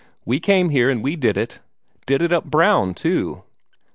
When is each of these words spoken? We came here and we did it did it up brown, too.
We 0.25 0.39
came 0.39 0.69
here 0.69 0.89
and 0.89 1.03
we 1.03 1.15
did 1.15 1.37
it 1.37 1.59
did 2.07 2.23
it 2.23 2.33
up 2.33 2.45
brown, 2.45 2.95
too. 2.95 3.43